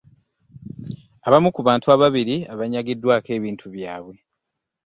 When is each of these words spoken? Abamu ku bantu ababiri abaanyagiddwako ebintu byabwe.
Abamu 1.27 1.49
ku 1.55 1.61
bantu 1.67 1.87
ababiri 1.95 2.35
abaanyagiddwako 2.53 3.29
ebintu 3.37 3.65
byabwe. 3.75 4.15